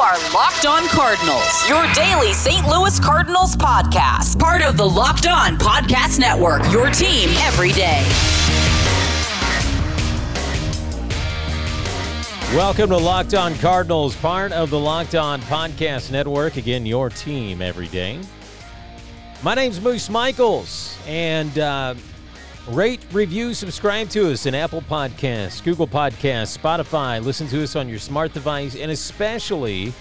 are 0.00 0.32
Locked 0.32 0.64
On 0.64 0.88
Cardinals, 0.88 1.68
your 1.68 1.86
daily 1.92 2.32
St. 2.32 2.66
Louis 2.66 2.98
Cardinals 2.98 3.54
podcast, 3.54 4.38
part 4.38 4.62
of 4.62 4.78
the 4.78 4.88
Locked 4.88 5.26
On 5.26 5.58
Podcast 5.58 6.18
Network, 6.18 6.62
your 6.72 6.88
team 6.88 7.28
every 7.40 7.70
day. 7.72 8.02
Welcome 12.56 12.88
to 12.88 12.96
Locked 12.96 13.34
On 13.34 13.54
Cardinals, 13.56 14.16
part 14.16 14.52
of 14.52 14.70
the 14.70 14.78
Locked 14.78 15.16
On 15.16 15.38
Podcast 15.42 16.10
Network. 16.10 16.56
Again, 16.56 16.86
your 16.86 17.10
team 17.10 17.60
every 17.60 17.88
day. 17.88 18.18
My 19.42 19.54
name's 19.54 19.82
Moose 19.82 20.08
Michaels, 20.08 20.96
and 21.06 21.58
uh, 21.58 21.94
Rate, 22.68 23.04
review, 23.12 23.54
subscribe 23.54 24.10
to 24.10 24.30
us 24.30 24.46
in 24.46 24.54
Apple 24.54 24.82
Podcasts, 24.82 25.64
Google 25.64 25.88
Podcasts, 25.88 26.56
Spotify. 26.56 27.24
Listen 27.24 27.48
to 27.48 27.62
us 27.62 27.74
on 27.74 27.88
your 27.88 27.98
smart 27.98 28.32
device, 28.32 28.76
and 28.76 28.90
especially 28.90 29.92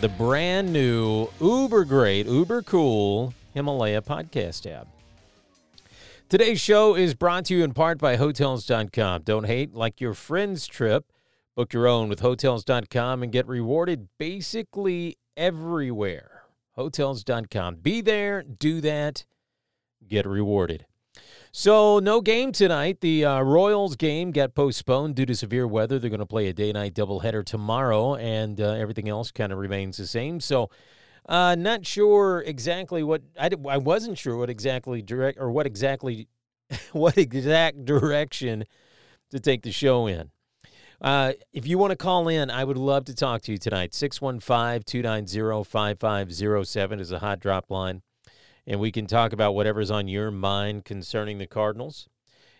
the 0.00 0.08
brand 0.08 0.72
new, 0.72 1.28
uber 1.40 1.84
great, 1.84 2.26
uber 2.26 2.62
cool 2.62 3.34
Himalaya 3.54 4.02
podcast 4.02 4.68
app. 4.68 4.88
Today's 6.28 6.60
show 6.60 6.96
is 6.96 7.14
brought 7.14 7.44
to 7.46 7.54
you 7.54 7.62
in 7.62 7.74
part 7.74 7.98
by 7.98 8.16
Hotels.com. 8.16 9.22
Don't 9.22 9.44
hate 9.44 9.74
like 9.74 10.00
your 10.00 10.14
friend's 10.14 10.66
trip. 10.66 11.04
Book 11.54 11.74
your 11.74 11.86
own 11.86 12.08
with 12.08 12.20
Hotels.com 12.20 13.22
and 13.22 13.30
get 13.30 13.46
rewarded 13.46 14.08
basically 14.18 15.18
everywhere. 15.36 16.44
Hotels.com. 16.72 17.76
Be 17.76 18.00
there, 18.00 18.42
do 18.42 18.80
that, 18.80 19.26
get 20.08 20.26
rewarded. 20.26 20.86
So, 21.54 21.98
no 21.98 22.22
game 22.22 22.50
tonight. 22.50 23.02
The 23.02 23.26
uh, 23.26 23.42
Royals 23.42 23.94
game 23.94 24.30
got 24.30 24.54
postponed 24.54 25.16
due 25.16 25.26
to 25.26 25.34
severe 25.34 25.66
weather. 25.66 25.98
They're 25.98 26.08
going 26.08 26.20
to 26.20 26.24
play 26.26 26.48
a 26.48 26.54
day 26.54 26.72
night 26.72 26.94
doubleheader 26.94 27.44
tomorrow, 27.44 28.14
and 28.14 28.58
uh, 28.58 28.70
everything 28.70 29.06
else 29.06 29.30
kind 29.30 29.52
of 29.52 29.58
remains 29.58 29.98
the 29.98 30.06
same. 30.06 30.40
So, 30.40 30.70
uh, 31.28 31.54
not 31.54 31.84
sure 31.84 32.40
exactly 32.40 33.02
what 33.02 33.20
I, 33.38 33.50
did, 33.50 33.66
I 33.68 33.76
wasn't 33.76 34.16
sure 34.16 34.34
what 34.34 34.48
exactly 34.48 35.02
direct 35.02 35.38
or 35.38 35.50
what 35.50 35.66
exactly 35.66 36.26
what 36.92 37.18
exact 37.18 37.84
direction 37.84 38.64
to 39.30 39.38
take 39.38 39.60
the 39.60 39.72
show 39.72 40.06
in. 40.06 40.30
Uh, 41.02 41.34
if 41.52 41.66
you 41.66 41.76
want 41.76 41.90
to 41.90 41.96
call 41.96 42.28
in, 42.28 42.50
I 42.50 42.64
would 42.64 42.78
love 42.78 43.04
to 43.04 43.14
talk 43.14 43.42
to 43.42 43.52
you 43.52 43.58
tonight. 43.58 43.92
615 43.92 44.84
290 44.86 45.64
5507 45.64 46.98
is 46.98 47.12
a 47.12 47.18
hot 47.18 47.40
drop 47.40 47.70
line 47.70 48.00
and 48.66 48.80
we 48.80 48.92
can 48.92 49.06
talk 49.06 49.32
about 49.32 49.54
whatever's 49.54 49.90
on 49.90 50.08
your 50.08 50.30
mind 50.30 50.84
concerning 50.84 51.38
the 51.38 51.46
Cardinals. 51.46 52.08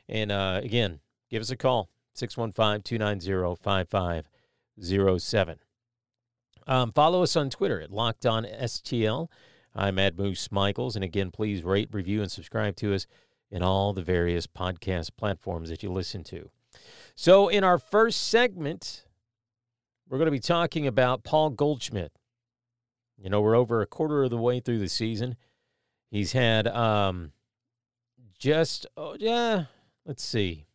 And 0.09 0.33
uh, 0.33 0.61
again, 0.63 1.01
give 1.31 1.41
us 1.41 1.51
a 1.51 1.57
call 1.57 1.91
615 2.15 2.83
290 2.83 3.57
5507. 3.63 5.59
Um, 6.67 6.93
follow 6.93 7.23
us 7.23 7.37
on 7.37 7.51
Twitter 7.51 7.81
at 7.81 7.91
Locked 7.91 8.27
On 8.27 8.45
STL. 8.45 9.29
I'm 9.75 9.99
Ed 9.99 10.19
Moose 10.19 10.53
Michaels. 10.53 10.95
And 10.97 11.05
again, 11.05 11.31
please 11.31 11.65
rate, 11.65 11.89
review, 11.93 12.21
and 12.23 12.31
subscribe 12.31 12.77
to 12.77 12.95
us 12.95 13.07
in 13.51 13.63
all 13.63 13.93
the 13.93 14.03
various 14.03 14.47
podcast 14.47 15.11
platforms 15.17 15.69
that 15.69 15.83
you 15.83 15.91
listen 15.91 16.25
to. 16.25 16.51
So, 17.15 17.49
in 17.49 17.65
our 17.65 17.79
first 17.79 18.29
segment, 18.29 19.05
we're 20.09 20.19
going 20.19 20.27
to 20.27 20.33
be 20.33 20.41
talking 20.41 20.87
about 20.87 21.25
Paul 21.25 21.51
Goldschmidt. 21.51 22.13
You 23.19 23.31
know, 23.31 23.41
we're 23.41 23.57
over 23.57 23.83
a 23.83 23.87
quarter 23.87 24.25
of 24.25 24.31
the 24.31 24.39
way 24.39 24.61
through 24.61 24.79
the 24.79 24.89
season. 24.89 25.37
He's 26.13 26.33
had 26.33 26.69
um, 26.69 27.33
just, 28.39 28.87
oh, 28.99 29.17
yeah, 29.19 29.65
let's 30.05 30.23
see, 30.23 30.67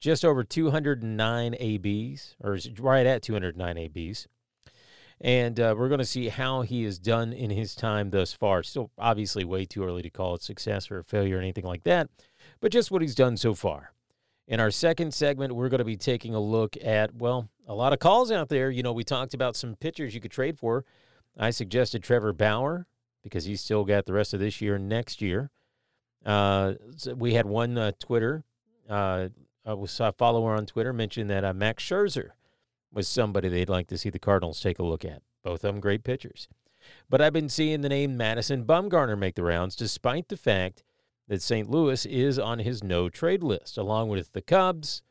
just 0.00 0.24
over 0.24 0.42
209 0.42 1.54
ABs, 1.60 2.36
or 2.42 2.58
right 2.78 3.04
at 3.04 3.20
209 3.20 3.76
ABs. 3.76 4.28
And 5.20 5.60
uh, 5.60 5.74
we're 5.76 5.90
going 5.90 5.98
to 5.98 6.06
see 6.06 6.30
how 6.30 6.62
he 6.62 6.84
has 6.84 6.98
done 6.98 7.34
in 7.34 7.50
his 7.50 7.74
time 7.74 8.08
thus 8.08 8.32
far. 8.32 8.62
Still, 8.62 8.90
obviously, 8.96 9.44
way 9.44 9.66
too 9.66 9.84
early 9.84 10.00
to 10.00 10.08
call 10.08 10.34
it 10.34 10.42
success 10.42 10.90
or 10.90 11.02
failure 11.02 11.36
or 11.36 11.40
anything 11.40 11.66
like 11.66 11.84
that, 11.84 12.08
but 12.62 12.72
just 12.72 12.90
what 12.90 13.02
he's 13.02 13.14
done 13.14 13.36
so 13.36 13.52
far. 13.52 13.92
In 14.48 14.60
our 14.60 14.70
second 14.70 15.12
segment, 15.12 15.54
we're 15.54 15.68
going 15.68 15.76
to 15.76 15.84
be 15.84 15.98
taking 15.98 16.34
a 16.34 16.40
look 16.40 16.74
at, 16.82 17.14
well, 17.14 17.50
a 17.68 17.74
lot 17.74 17.92
of 17.92 17.98
calls 17.98 18.32
out 18.32 18.48
there. 18.48 18.70
You 18.70 18.82
know, 18.82 18.94
we 18.94 19.04
talked 19.04 19.34
about 19.34 19.56
some 19.56 19.76
pitchers 19.76 20.14
you 20.14 20.22
could 20.22 20.30
trade 20.30 20.58
for. 20.58 20.86
I 21.38 21.50
suggested 21.50 22.02
Trevor 22.02 22.32
Bauer 22.32 22.86
because 23.22 23.44
he's 23.44 23.60
still 23.60 23.84
got 23.84 24.06
the 24.06 24.12
rest 24.12 24.34
of 24.34 24.40
this 24.40 24.60
year 24.60 24.76
and 24.76 24.88
next 24.88 25.22
year. 25.22 25.50
Uh, 26.24 26.74
so 26.96 27.14
we 27.14 27.34
had 27.34 27.46
one 27.46 27.76
uh, 27.76 27.92
Twitter, 27.98 28.44
uh, 28.88 29.28
I 29.64 29.74
was 29.74 29.98
a 30.00 30.12
follower 30.12 30.54
on 30.54 30.66
Twitter 30.66 30.92
mentioned 30.92 31.30
that 31.30 31.44
uh, 31.44 31.52
Max 31.52 31.84
Scherzer 31.84 32.30
was 32.92 33.08
somebody 33.08 33.48
they'd 33.48 33.68
like 33.68 33.86
to 33.88 33.98
see 33.98 34.10
the 34.10 34.18
Cardinals 34.18 34.60
take 34.60 34.78
a 34.78 34.84
look 34.84 35.04
at. 35.04 35.22
Both 35.44 35.64
of 35.64 35.72
them 35.72 35.80
great 35.80 36.04
pitchers. 36.04 36.48
But 37.08 37.20
I've 37.20 37.32
been 37.32 37.48
seeing 37.48 37.80
the 37.80 37.88
name 37.88 38.16
Madison 38.16 38.64
Bumgarner 38.64 39.16
make 39.16 39.36
the 39.36 39.44
rounds, 39.44 39.76
despite 39.76 40.28
the 40.28 40.36
fact 40.36 40.82
that 41.28 41.42
St. 41.42 41.70
Louis 41.70 42.04
is 42.06 42.38
on 42.38 42.58
his 42.58 42.82
no 42.82 43.08
trade 43.08 43.42
list, 43.42 43.78
along 43.78 44.08
with 44.08 44.32
the 44.32 44.42
Cubs, 44.42 45.02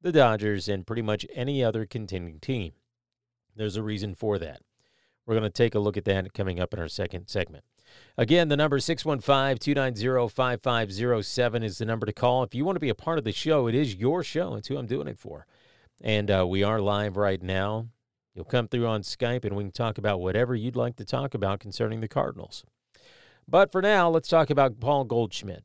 the 0.00 0.12
Dodgers, 0.12 0.68
and 0.68 0.86
pretty 0.86 1.02
much 1.02 1.26
any 1.34 1.64
other 1.64 1.84
contending 1.84 2.38
team. 2.38 2.72
There's 3.56 3.76
a 3.76 3.82
reason 3.82 4.14
for 4.14 4.38
that. 4.38 4.60
We're 5.26 5.34
going 5.34 5.42
to 5.42 5.50
take 5.50 5.74
a 5.74 5.80
look 5.80 5.96
at 5.96 6.04
that 6.04 6.32
coming 6.34 6.60
up 6.60 6.72
in 6.72 6.78
our 6.78 6.88
second 6.88 7.26
segment. 7.26 7.64
Again, 8.16 8.48
the 8.48 8.56
number 8.56 8.78
615 8.78 9.58
290 9.58 10.28
5507 10.28 11.62
is 11.62 11.78
the 11.78 11.84
number 11.84 12.06
to 12.06 12.12
call. 12.12 12.42
If 12.44 12.54
you 12.54 12.64
want 12.64 12.76
to 12.76 12.80
be 12.80 12.88
a 12.88 12.94
part 12.94 13.18
of 13.18 13.24
the 13.24 13.32
show, 13.32 13.66
it 13.66 13.74
is 13.74 13.96
your 13.96 14.22
show. 14.22 14.54
It's 14.54 14.68
who 14.68 14.78
I'm 14.78 14.86
doing 14.86 15.08
it 15.08 15.18
for. 15.18 15.46
And 16.00 16.30
uh, 16.30 16.46
we 16.48 16.62
are 16.62 16.80
live 16.80 17.16
right 17.16 17.42
now. 17.42 17.88
You'll 18.34 18.44
come 18.44 18.68
through 18.68 18.86
on 18.86 19.02
Skype 19.02 19.44
and 19.44 19.56
we 19.56 19.64
can 19.64 19.72
talk 19.72 19.98
about 19.98 20.20
whatever 20.20 20.54
you'd 20.54 20.76
like 20.76 20.96
to 20.96 21.04
talk 21.04 21.34
about 21.34 21.58
concerning 21.58 22.00
the 22.00 22.08
Cardinals. 22.08 22.64
But 23.48 23.72
for 23.72 23.82
now, 23.82 24.08
let's 24.10 24.28
talk 24.28 24.50
about 24.50 24.78
Paul 24.78 25.04
Goldschmidt. 25.04 25.64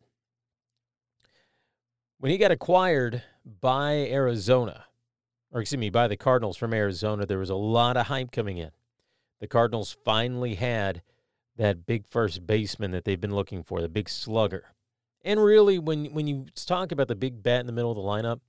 When 2.20 2.32
he 2.32 2.38
got 2.38 2.52
acquired 2.52 3.24
by 3.46 3.94
Arizona, 3.94 4.86
or 5.52 5.62
excuse 5.62 5.80
me, 5.80 5.90
by 5.90 6.08
the 6.08 6.18
Cardinals 6.18 6.56
from 6.56 6.74
Arizona, 6.74 7.26
there 7.26 7.40
was 7.40 7.50
a 7.50 7.56
lot 7.56 7.98
of 7.98 8.08
hype 8.08 8.32
coming 8.32 8.58
in 8.58 8.72
the 9.42 9.48
Cardinals 9.48 9.98
finally 10.06 10.56
had 10.56 11.02
that 11.58 11.86
big 11.86 12.06
first 12.06 12.48
baseman 12.48 12.92
that 12.92 13.04
they've 13.04 13.20
been 13.20 13.36
looking 13.36 13.64
for, 13.64 13.82
the 13.82 13.90
big 13.90 14.08
slugger. 14.08 14.68
And 15.24 15.44
really, 15.44 15.78
when 15.78 16.06
when 16.06 16.28
you 16.28 16.46
talk 16.56 16.92
about 16.92 17.08
the 17.08 17.16
big 17.16 17.44
bat 17.44 17.60
in 17.60 17.66
the 17.66 17.74
middle 17.74 17.92
of 17.92 17.98
the 17.98 18.02
lineup, 18.02 18.40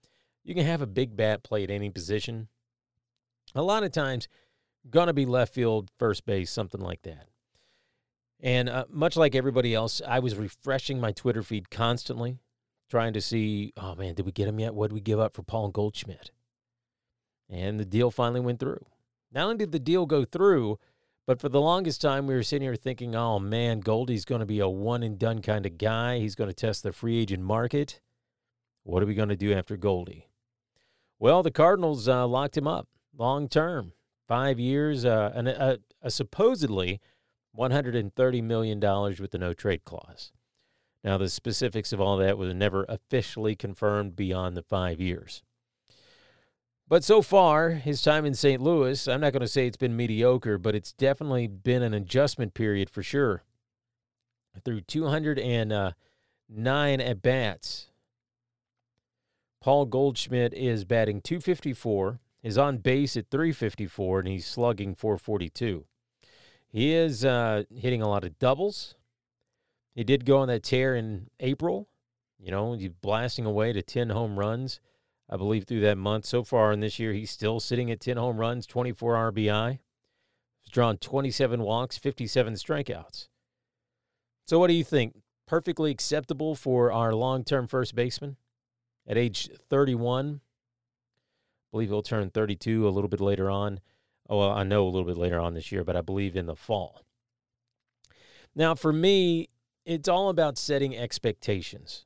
you 0.45 0.55
can 0.55 0.65
have 0.65 0.81
a 0.83 0.87
big 0.87 1.17
bat 1.17 1.43
play 1.43 1.65
at 1.65 1.71
any 1.71 1.91
position. 1.91 2.49
A 3.55 3.63
lot 3.63 3.83
of 3.83 3.91
times, 3.91 4.29
gonna 4.89 5.13
be 5.13 5.27
left 5.27 5.53
field, 5.53 5.91
first 5.99 6.25
base, 6.25 6.51
something 6.51 6.81
like 6.81 7.03
that. 7.03 7.27
And 8.41 8.69
uh, 8.69 8.85
much 8.91 9.17
like 9.17 9.35
everybody 9.35 9.75
else, 9.75 10.03
I 10.07 10.19
was 10.19 10.35
refreshing 10.37 11.01
my 11.01 11.13
Twitter 11.13 11.43
feed 11.43 11.71
constantly, 11.71 12.39
trying 12.91 13.13
to 13.15 13.21
see, 13.21 13.73
oh 13.77 13.95
man, 13.95 14.15
did 14.15 14.27
we 14.27 14.33
get 14.33 14.49
him 14.49 14.61
yet? 14.61 14.75
What 14.75 14.89
did 14.89 14.95
we 14.95 15.01
give 15.01 15.21
up 15.21 15.35
for 15.35 15.43
Paul 15.43 15.69
Goldschmidt? 15.69 16.31
And 17.49 17.79
the 17.79 17.85
deal 17.85 18.11
finally 18.11 18.41
went 18.41 18.61
through. 18.61 18.85
Not 19.33 19.45
only 19.45 19.57
did 19.57 19.73
the 19.73 19.79
deal 19.79 20.07
go 20.07 20.25
through, 20.25 20.79
but 21.27 21.41
for 21.41 21.49
the 21.49 21.61
longest 21.61 22.01
time, 22.01 22.27
we 22.27 22.35
were 22.35 22.43
sitting 22.43 22.67
here 22.67 22.77
thinking, 22.77 23.15
oh 23.15 23.39
man, 23.39 23.81
Goldie's 23.81 24.25
going 24.25 24.41
to 24.41 24.47
be 24.47 24.61
a 24.61 24.69
one 24.69 25.03
and 25.03 25.19
done 25.19 25.41
kind 25.41 25.65
of 25.65 25.79
guy. 25.79 26.19
He's 26.19 26.35
going 26.35 26.51
to 26.51 26.55
test 26.55 26.83
the 26.83 26.93
free 26.93 27.19
agent 27.19 27.43
market. 27.43 28.01
What 28.83 29.03
are 29.03 29.07
we 29.07 29.15
going 29.15 29.29
to 29.29 29.37
do 29.37 29.53
after 29.53 29.77
Goldie? 29.77 30.29
Well, 31.19 31.43
the 31.43 31.53
Cardinals 31.53 32.09
uh, 32.09 32.27
locked 32.27 32.57
him 32.57 32.67
up 32.67 32.89
long 33.17 33.49
term, 33.49 33.93
five 34.27 34.59
years, 34.59 35.05
uh, 35.05 35.31
and 35.35 35.49
a, 35.49 35.79
a 36.03 36.11
supposedly 36.11 37.01
$130 37.57 38.43
million 38.43 38.81
with 38.81 39.31
the 39.31 39.39
no 39.39 39.53
trade 39.53 39.85
clause. 39.85 40.33
Now, 41.05 41.19
the 41.19 41.29
specifics 41.29 41.93
of 41.93 42.01
all 42.01 42.17
that 42.19 42.39
was 42.39 42.55
never 42.55 42.85
officially 42.89 43.57
confirmed 43.57 44.17
beyond 44.17 44.57
the 44.57 44.63
five 44.63 45.01
years. 45.01 45.43
But 46.93 47.05
so 47.05 47.23
far, 47.23 47.71
his 47.71 48.03
time 48.03 48.27
in 48.27 48.35
St. 48.35 48.61
Louis, 48.61 49.09
I'm 49.09 49.23
not 49.23 49.33
going 49.33 49.41
to 49.41 49.49
say 49.49 49.67
it's 49.67 49.79
been 49.79 49.97
mediocre, 49.97 50.59
but 50.59 50.75
it's 50.75 50.93
definitely 50.93 51.47
been 51.47 51.83
an 51.83 51.95
adjustment 51.95 52.53
period 52.53 52.91
for 52.91 53.03
sure. 53.03 53.45
Through 54.63 54.83
209 54.83 57.01
at 57.01 57.23
bats, 57.23 57.87
Paul 59.63 59.87
Goldschmidt 59.87 60.53
is 60.53 60.85
batting 60.85 61.23
254, 61.23 62.21
is 62.43 62.59
on 62.59 62.77
base 62.77 63.17
at 63.17 63.31
354, 63.31 64.19
and 64.19 64.29
he's 64.29 64.45
slugging 64.45 64.95
442. 64.95 65.87
He 66.69 66.93
is 66.93 67.25
uh, 67.25 67.63
hitting 67.75 68.03
a 68.03 68.09
lot 68.09 68.25
of 68.25 68.39
doubles. 68.39 68.97
He 69.95 70.05
did 70.05 70.27
go 70.27 70.41
on 70.41 70.49
that 70.49 70.63
tear 70.63 70.95
in 70.95 71.31
April. 71.41 71.89
You 72.39 72.51
know, 72.51 72.75
he's 72.75 72.91
blasting 72.91 73.47
away 73.47 73.73
to 73.73 73.81
10 73.81 74.11
home 74.11 74.39
runs. 74.39 74.79
I 75.33 75.39
believe, 75.39 75.65
through 75.65 75.81
that 75.81 75.97
month. 75.97 76.27
So 76.27 76.45
far 76.45 76.73
in 76.73 76.81
this 76.81 76.99
year, 76.99 77.15
he's 77.15 77.31
still 77.31 77.59
sitting 77.59 77.91
at 77.91 78.01
10 78.01 78.19
home 78.19 78.37
runs, 78.37 78.67
24 78.67 79.33
RBI. 79.33 79.79
He's 80.61 80.71
drawn 80.71 80.99
27 80.99 81.63
walks, 81.63 81.97
57 81.97 82.53
strikeouts. 82.53 83.29
So, 84.47 84.59
what 84.59 84.67
do 84.67 84.75
you 84.75 84.85
think? 84.85 85.23
Perfectly 85.47 85.91
acceptable 85.91 86.55
for 86.55 86.93
our 86.93 87.15
long 87.15 87.45
term 87.45 87.67
first 87.67 87.95
baseman 87.95 88.37
at 89.07 89.17
age 89.17 89.49
31. 89.71 90.43
I 90.45 91.69
believe 91.73 91.89
he'll 91.89 92.03
turn 92.03 92.29
32 92.29 92.87
a 92.87 92.91
little 92.91 93.09
bit 93.09 93.21
later 93.21 93.51
on. 93.51 93.81
Oh, 94.29 94.39
well, 94.39 94.51
I 94.51 94.65
know 94.65 94.85
a 94.85 94.91
little 94.91 95.07
bit 95.07 95.17
later 95.17 95.41
on 95.41 95.55
this 95.55 95.73
year, 95.73 95.83
but 95.83 95.97
I 95.97 96.03
believe 96.03 96.37
in 96.37 96.45
the 96.45 96.55
fall. 96.55 97.07
Now, 98.55 98.75
for 98.75 98.93
me, 98.93 99.49
it's 99.87 100.09
all 100.11 100.29
about 100.29 100.59
setting 100.59 100.95
expectations. 100.95 102.05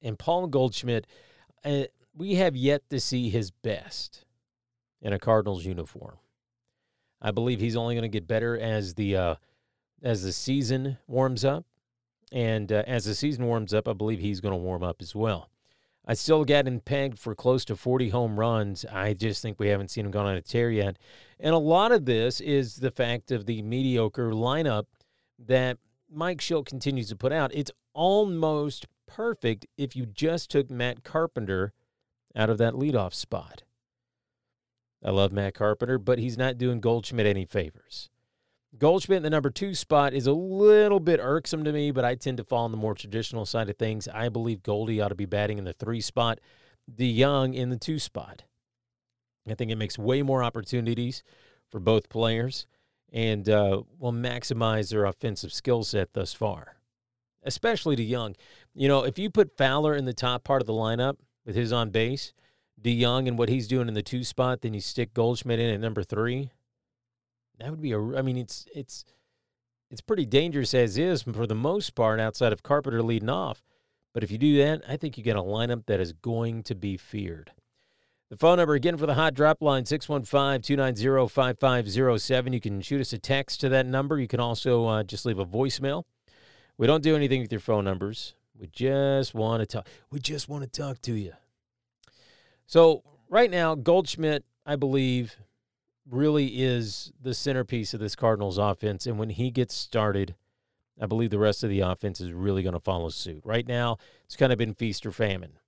And 0.00 0.18
Paul 0.18 0.46
Goldschmidt, 0.46 1.06
uh, 1.62 1.84
we 2.18 2.34
have 2.34 2.56
yet 2.56 2.82
to 2.90 2.98
see 2.98 3.30
his 3.30 3.50
best 3.50 4.24
in 5.00 5.12
a 5.12 5.18
Cardinals 5.18 5.64
uniform. 5.64 6.16
I 7.22 7.30
believe 7.30 7.60
he's 7.60 7.76
only 7.76 7.94
going 7.94 8.02
to 8.02 8.08
get 8.08 8.26
better 8.26 8.58
as 8.58 8.94
the 8.94 9.16
uh, 9.16 9.34
as 10.02 10.22
the 10.22 10.32
season 10.32 10.98
warms 11.06 11.44
up, 11.44 11.64
and 12.32 12.70
uh, 12.70 12.82
as 12.86 13.04
the 13.04 13.14
season 13.14 13.46
warms 13.46 13.72
up, 13.72 13.88
I 13.88 13.92
believe 13.92 14.20
he's 14.20 14.40
going 14.40 14.52
to 14.52 14.58
warm 14.58 14.82
up 14.82 15.00
as 15.00 15.14
well. 15.14 15.50
I 16.06 16.14
still 16.14 16.44
got 16.44 16.66
him 16.66 16.80
pegged 16.80 17.18
for 17.18 17.34
close 17.34 17.64
to 17.66 17.76
40 17.76 18.08
home 18.10 18.40
runs. 18.40 18.84
I 18.90 19.12
just 19.12 19.42
think 19.42 19.60
we 19.60 19.68
haven't 19.68 19.90
seen 19.90 20.06
him 20.06 20.10
go 20.10 20.20
on 20.20 20.36
a 20.36 20.40
tear 20.40 20.70
yet. 20.70 20.96
And 21.38 21.54
a 21.54 21.58
lot 21.58 21.92
of 21.92 22.06
this 22.06 22.40
is 22.40 22.76
the 22.76 22.90
fact 22.90 23.30
of 23.30 23.44
the 23.44 23.60
mediocre 23.60 24.30
lineup 24.30 24.86
that 25.38 25.76
Mike 26.10 26.38
Shildt 26.38 26.64
continues 26.64 27.10
to 27.10 27.16
put 27.16 27.32
out. 27.32 27.50
It's 27.52 27.70
almost 27.92 28.86
perfect 29.06 29.66
if 29.76 29.94
you 29.94 30.06
just 30.06 30.50
took 30.50 30.70
Matt 30.70 31.04
Carpenter 31.04 31.74
out 32.38 32.48
of 32.48 32.58
that 32.58 32.74
leadoff 32.74 33.12
spot. 33.12 33.64
I 35.04 35.10
love 35.10 35.32
Matt 35.32 35.54
Carpenter, 35.54 35.98
but 35.98 36.18
he's 36.18 36.38
not 36.38 36.56
doing 36.56 36.80
Goldschmidt 36.80 37.26
any 37.26 37.44
favors. 37.44 38.08
Goldschmidt 38.76 39.18
in 39.18 39.22
the 39.22 39.30
number 39.30 39.50
two 39.50 39.74
spot 39.74 40.14
is 40.14 40.26
a 40.26 40.32
little 40.32 41.00
bit 41.00 41.20
irksome 41.20 41.64
to 41.64 41.72
me, 41.72 41.90
but 41.90 42.04
I 42.04 42.14
tend 42.14 42.36
to 42.36 42.44
fall 42.44 42.64
on 42.64 42.70
the 42.70 42.76
more 42.76 42.94
traditional 42.94 43.44
side 43.44 43.68
of 43.68 43.76
things. 43.76 44.06
I 44.08 44.28
believe 44.28 44.62
Goldie 44.62 45.00
ought 45.00 45.08
to 45.08 45.14
be 45.14 45.26
batting 45.26 45.58
in 45.58 45.64
the 45.64 45.72
three 45.72 46.00
spot, 46.00 46.38
DeJong 46.94 47.54
in 47.54 47.70
the 47.70 47.76
two 47.76 47.98
spot. 47.98 48.44
I 49.48 49.54
think 49.54 49.70
it 49.70 49.78
makes 49.78 49.98
way 49.98 50.22
more 50.22 50.42
opportunities 50.42 51.22
for 51.70 51.80
both 51.80 52.08
players 52.08 52.66
and 53.10 53.48
uh, 53.48 53.82
will 53.98 54.12
maximize 54.12 54.90
their 54.90 55.06
offensive 55.06 55.52
skill 55.52 55.82
set 55.82 56.12
thus 56.12 56.34
far, 56.34 56.76
especially 57.42 57.96
DeJong. 57.96 58.36
You 58.74 58.88
know, 58.88 59.04
if 59.04 59.18
you 59.18 59.30
put 59.30 59.56
Fowler 59.56 59.94
in 59.94 60.04
the 60.04 60.12
top 60.12 60.44
part 60.44 60.60
of 60.60 60.66
the 60.66 60.74
lineup 60.74 61.16
with 61.48 61.56
his 61.56 61.72
on 61.72 61.90
base, 61.90 62.32
DeJong 62.80 63.26
and 63.26 63.36
what 63.38 63.48
he's 63.48 63.66
doing 63.66 63.88
in 63.88 63.94
the 63.94 64.02
two 64.02 64.22
spot, 64.22 64.60
then 64.60 64.74
you 64.74 64.80
stick 64.80 65.14
Goldschmidt 65.14 65.58
in 65.58 65.70
at 65.70 65.80
number 65.80 66.04
three. 66.04 66.50
That 67.58 67.70
would 67.70 67.80
be 67.80 67.92
a. 67.92 67.98
I 67.98 68.20
mean, 68.22 68.36
it's 68.36 68.66
it's 68.72 69.04
it's 69.90 70.02
pretty 70.02 70.26
dangerous 70.26 70.74
as 70.74 70.98
is 70.98 71.22
for 71.22 71.46
the 71.46 71.56
most 71.56 71.96
part 71.96 72.20
outside 72.20 72.52
of 72.52 72.62
Carpenter 72.62 73.02
leading 73.02 73.30
off. 73.30 73.64
But 74.12 74.22
if 74.22 74.30
you 74.30 74.38
do 74.38 74.58
that, 74.58 74.82
I 74.86 74.98
think 74.98 75.16
you 75.16 75.24
get 75.24 75.36
a 75.36 75.42
lineup 75.42 75.86
that 75.86 76.00
is 76.00 76.12
going 76.12 76.62
to 76.64 76.74
be 76.74 76.98
feared. 76.98 77.52
The 78.30 78.36
phone 78.36 78.58
number 78.58 78.74
again 78.74 78.98
for 78.98 79.06
the 79.06 79.14
hot 79.14 79.32
drop 79.32 79.62
line 79.62 79.84
615-290-5507. 79.84 82.52
You 82.52 82.60
can 82.60 82.82
shoot 82.82 83.00
us 83.00 83.14
a 83.14 83.18
text 83.18 83.62
to 83.62 83.70
that 83.70 83.86
number. 83.86 84.20
You 84.20 84.28
can 84.28 84.40
also 84.40 84.84
uh, 84.86 85.02
just 85.02 85.24
leave 85.24 85.38
a 85.38 85.46
voicemail. 85.46 86.04
We 86.76 86.86
don't 86.86 87.02
do 87.02 87.16
anything 87.16 87.40
with 87.40 87.50
your 87.50 87.60
phone 87.60 87.86
numbers. 87.86 88.34
We 88.58 88.66
just 88.66 89.34
want 89.34 89.60
to 89.60 89.66
talk. 89.66 89.86
We 90.10 90.18
just 90.18 90.48
want 90.48 90.64
to 90.64 90.70
talk 90.70 91.00
to 91.02 91.12
you. 91.12 91.32
So 92.66 93.02
right 93.28 93.50
now, 93.50 93.74
Goldschmidt, 93.74 94.44
I 94.66 94.76
believe, 94.76 95.36
really 96.10 96.62
is 96.62 97.12
the 97.20 97.34
centerpiece 97.34 97.94
of 97.94 98.00
this 98.00 98.16
Cardinals 98.16 98.58
offense. 98.58 99.06
And 99.06 99.18
when 99.18 99.30
he 99.30 99.50
gets 99.50 99.74
started, 99.74 100.34
I 101.00 101.06
believe 101.06 101.30
the 101.30 101.38
rest 101.38 101.62
of 101.62 101.70
the 101.70 101.80
offense 101.80 102.20
is 102.20 102.32
really 102.32 102.62
going 102.62 102.74
to 102.74 102.80
follow 102.80 103.08
suit. 103.10 103.42
Right 103.44 103.66
now, 103.66 103.98
it's 104.24 104.36
kind 104.36 104.52
of 104.52 104.58
been 104.58 104.74
feast 104.74 105.06
or 105.06 105.12
famine. 105.12 105.58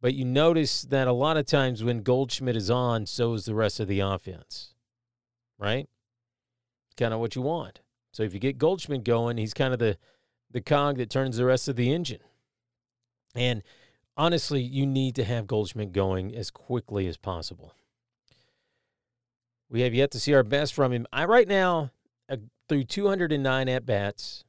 But 0.00 0.14
you 0.14 0.24
notice 0.24 0.82
that 0.82 1.08
a 1.08 1.12
lot 1.12 1.36
of 1.36 1.46
times 1.46 1.84
when 1.84 2.02
Goldschmidt 2.02 2.56
is 2.56 2.70
on, 2.70 3.06
so 3.06 3.32
is 3.34 3.44
the 3.44 3.54
rest 3.54 3.80
of 3.80 3.88
the 3.88 4.00
offense. 4.00 4.74
Right? 5.58 5.88
Kind 6.96 7.14
of 7.14 7.20
what 7.20 7.36
you 7.36 7.42
want. 7.42 7.80
So 8.12 8.22
if 8.22 8.34
you 8.34 8.40
get 8.40 8.58
Goldschmidt 8.58 9.04
going, 9.04 9.38
he's 9.38 9.54
kind 9.54 9.72
of 9.72 9.78
the 9.78 9.96
the 10.54 10.60
cog 10.60 10.96
that 10.98 11.10
turns 11.10 11.36
the 11.36 11.44
rest 11.44 11.68
of 11.68 11.74
the 11.74 11.92
engine. 11.92 12.20
And 13.34 13.62
honestly, 14.16 14.62
you 14.62 14.86
need 14.86 15.16
to 15.16 15.24
have 15.24 15.48
Goldschmidt 15.48 15.92
going 15.92 16.34
as 16.34 16.50
quickly 16.52 17.08
as 17.08 17.16
possible. 17.16 17.74
We 19.68 19.80
have 19.80 19.92
yet 19.92 20.12
to 20.12 20.20
see 20.20 20.32
our 20.32 20.44
best 20.44 20.72
from 20.72 20.92
him. 20.92 21.08
I 21.12 21.24
right 21.24 21.48
now 21.48 21.90
uh, 22.30 22.36
through 22.68 22.84
209 22.84 23.68
at 23.68 23.84
bats, 23.84 24.44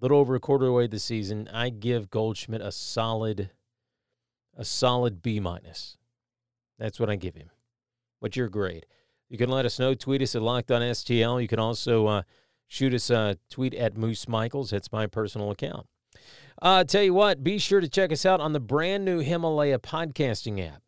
a 0.00 0.04
little 0.04 0.18
over 0.18 0.34
a 0.34 0.40
quarter 0.40 0.66
away 0.66 0.88
the 0.88 0.98
season. 0.98 1.48
I 1.52 1.70
give 1.70 2.10
Goldschmidt 2.10 2.60
a 2.60 2.72
solid, 2.72 3.50
a 4.56 4.64
solid 4.64 5.22
B 5.22 5.38
minus. 5.38 5.98
That's 6.80 6.98
what 6.98 7.08
I 7.08 7.14
give 7.14 7.36
him. 7.36 7.50
What's 8.18 8.36
your 8.36 8.48
grade? 8.48 8.86
You 9.28 9.38
can 9.38 9.50
let 9.50 9.66
us 9.66 9.78
know. 9.78 9.94
Tweet 9.94 10.20
us 10.20 10.34
at 10.34 10.42
Locked 10.42 10.72
On 10.72 10.82
STL. 10.82 11.40
You 11.40 11.46
can 11.46 11.60
also 11.60 12.08
uh, 12.08 12.22
shoot 12.72 12.94
us 12.94 13.10
a 13.10 13.36
tweet 13.50 13.74
at 13.74 13.98
Moose 13.98 14.26
Michaels. 14.26 14.70
That's 14.70 14.90
my 14.90 15.06
personal 15.06 15.50
account. 15.50 15.86
Uh, 16.62 16.84
tell 16.84 17.02
you 17.02 17.12
what, 17.12 17.44
be 17.44 17.58
sure 17.58 17.82
to 17.82 17.88
check 17.88 18.10
us 18.10 18.24
out 18.24 18.40
on 18.40 18.54
the 18.54 18.60
brand 18.60 19.04
new 19.04 19.18
Himalaya 19.18 19.78
podcasting 19.78 20.66
app. 20.66 20.82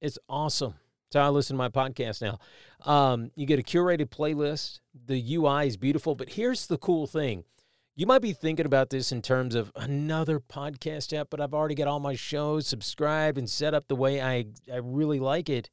It's 0.00 0.18
awesome. 0.26 0.74
So 1.12 1.20
I 1.20 1.28
listen 1.28 1.54
to 1.54 1.58
my 1.58 1.68
podcast 1.68 2.22
now. 2.22 2.38
Um, 2.90 3.30
you 3.34 3.44
get 3.44 3.58
a 3.58 3.62
curated 3.62 4.08
playlist. 4.08 4.80
The 5.06 5.34
UI 5.34 5.66
is 5.66 5.76
beautiful, 5.76 6.14
but 6.14 6.30
here's 6.30 6.66
the 6.66 6.78
cool 6.78 7.06
thing. 7.06 7.44
You 7.94 8.06
might 8.06 8.22
be 8.22 8.32
thinking 8.32 8.66
about 8.66 8.88
this 8.88 9.12
in 9.12 9.20
terms 9.20 9.54
of 9.54 9.70
another 9.76 10.40
podcast 10.40 11.12
app, 11.12 11.28
but 11.28 11.42
I've 11.42 11.54
already 11.54 11.74
got 11.74 11.88
all 11.88 12.00
my 12.00 12.14
shows 12.14 12.66
subscribed 12.66 13.36
and 13.36 13.50
set 13.50 13.74
up 13.74 13.88
the 13.88 13.96
way 13.96 14.22
I, 14.22 14.46
I 14.72 14.76
really 14.76 15.20
like 15.20 15.50
it 15.50 15.68